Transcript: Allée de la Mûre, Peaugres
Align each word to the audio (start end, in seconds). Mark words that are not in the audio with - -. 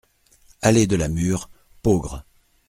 Allée 0.63 0.87
de 0.87 0.95
la 0.95 1.09
Mûre, 1.09 1.51
Peaugres 1.83 2.25